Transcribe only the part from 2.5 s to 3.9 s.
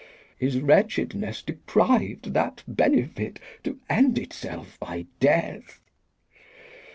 benefit To